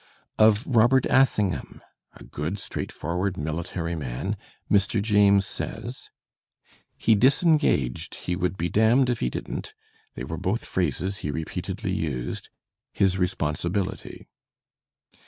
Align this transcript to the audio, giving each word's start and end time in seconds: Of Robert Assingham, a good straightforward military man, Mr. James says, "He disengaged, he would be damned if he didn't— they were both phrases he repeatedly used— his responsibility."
Of 0.39 0.65
Robert 0.65 1.05
Assingham, 1.11 1.83
a 2.15 2.23
good 2.23 2.57
straightforward 2.57 3.37
military 3.37 3.93
man, 3.95 4.35
Mr. 4.67 4.99
James 4.99 5.45
says, 5.45 6.09
"He 6.97 7.13
disengaged, 7.13 8.15
he 8.15 8.35
would 8.35 8.57
be 8.57 8.67
damned 8.67 9.11
if 9.11 9.19
he 9.19 9.29
didn't— 9.29 9.75
they 10.15 10.23
were 10.23 10.37
both 10.37 10.65
phrases 10.65 11.17
he 11.17 11.29
repeatedly 11.29 11.91
used— 11.91 12.49
his 13.01 13.19
responsibility." 13.19 14.27